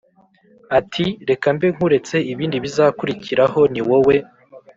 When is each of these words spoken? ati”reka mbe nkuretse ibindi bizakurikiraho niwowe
ati”reka 0.79 1.47
mbe 1.55 1.67
nkuretse 1.73 2.15
ibindi 2.33 2.57
bizakurikiraho 2.63 3.59
niwowe 3.73 4.15